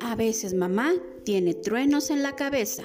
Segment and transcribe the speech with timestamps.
[0.00, 2.84] A veces mamá tiene truenos en la cabeza.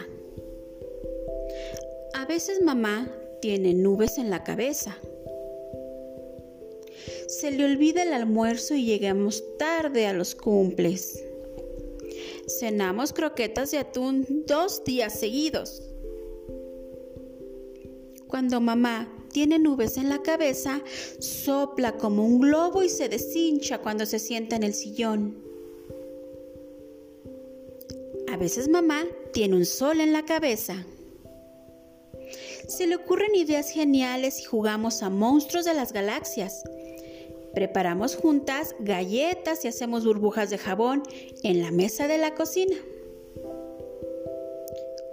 [2.13, 4.97] A veces mamá tiene nubes en la cabeza.
[7.27, 11.21] Se le olvida el almuerzo y llegamos tarde a los cumples.
[12.47, 15.89] Cenamos croquetas de atún dos días seguidos.
[18.27, 20.81] Cuando mamá tiene nubes en la cabeza,
[21.19, 25.35] sopla como un globo y se deshincha cuando se sienta en el sillón.
[28.31, 29.03] A veces mamá
[29.33, 30.85] tiene un sol en la cabeza.
[32.67, 36.63] Se le ocurren ideas geniales y jugamos a monstruos de las galaxias.
[37.53, 41.03] Preparamos juntas galletas y hacemos burbujas de jabón
[41.43, 42.75] en la mesa de la cocina.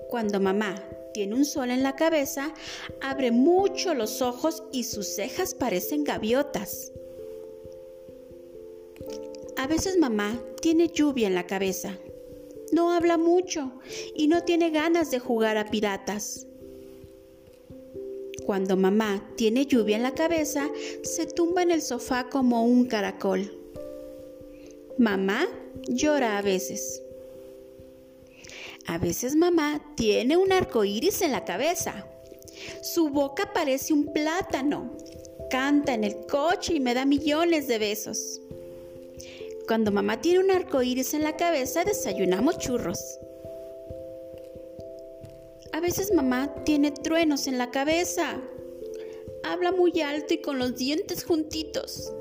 [0.08, 0.82] Cuando mamá
[1.12, 2.52] tiene un sol en la cabeza,
[3.00, 6.92] abre mucho los ojos y sus cejas parecen gaviotas.
[9.56, 11.98] A veces mamá tiene lluvia en la cabeza.
[12.72, 13.72] No habla mucho
[14.14, 16.46] y no tiene ganas de jugar a piratas.
[18.46, 20.70] Cuando mamá tiene lluvia en la cabeza,
[21.02, 23.56] se tumba en el sofá como un caracol.
[24.98, 25.46] Mamá
[25.88, 27.02] llora a veces.
[28.90, 32.08] A veces mamá tiene un arco iris en la cabeza.
[32.82, 34.96] Su boca parece un plátano.
[35.48, 38.40] Canta en el coche y me da millones de besos.
[39.68, 43.20] Cuando mamá tiene un arco iris en la cabeza, desayunamos churros.
[45.72, 48.40] A veces mamá tiene truenos en la cabeza.
[49.44, 52.12] Habla muy alto y con los dientes juntitos.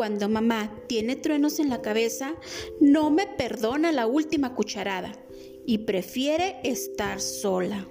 [0.00, 2.34] Cuando mamá tiene truenos en la cabeza,
[2.80, 5.12] no me perdona la última cucharada
[5.66, 7.86] y prefiere estar sola.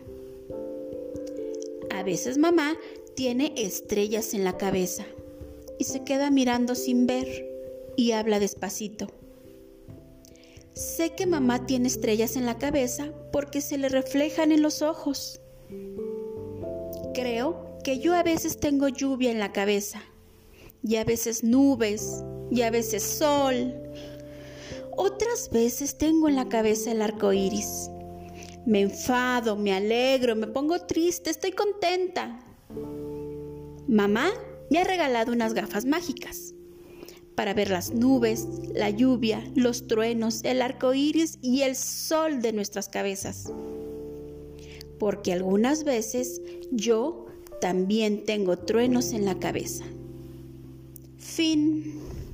[1.91, 2.75] A veces mamá
[3.15, 5.05] tiene estrellas en la cabeza
[5.77, 7.47] y se queda mirando sin ver
[7.95, 9.05] y habla despacito.
[10.73, 15.41] Sé que mamá tiene estrellas en la cabeza porque se le reflejan en los ojos.
[17.13, 20.01] Creo que yo a veces tengo lluvia en la cabeza,
[20.83, 23.73] y a veces nubes, y a veces sol.
[24.97, 27.89] Otras veces tengo en la cabeza el arco iris.
[28.65, 32.39] Me enfado, me alegro, me pongo triste, estoy contenta.
[33.87, 34.29] Mamá
[34.69, 36.53] me ha regalado unas gafas mágicas
[37.35, 42.51] para ver las nubes, la lluvia, los truenos, el arco iris y el sol de
[42.51, 43.51] nuestras cabezas.
[44.99, 46.41] Porque algunas veces
[46.71, 47.27] yo
[47.61, 49.85] también tengo truenos en la cabeza.
[51.19, 52.28] Fin.